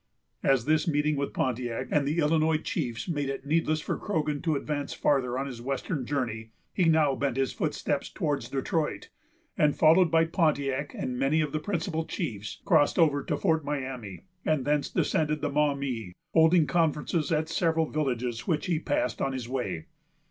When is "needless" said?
3.45-3.81